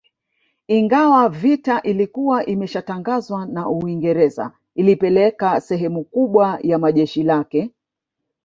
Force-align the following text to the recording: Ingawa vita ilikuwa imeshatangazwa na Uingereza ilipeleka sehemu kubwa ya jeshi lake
Ingawa 0.67 1.29
vita 1.29 1.81
ilikuwa 1.81 2.45
imeshatangazwa 2.45 3.45
na 3.45 3.69
Uingereza 3.69 4.51
ilipeleka 4.75 5.61
sehemu 5.61 6.03
kubwa 6.03 6.59
ya 6.63 6.91
jeshi 6.91 7.23
lake 7.23 7.71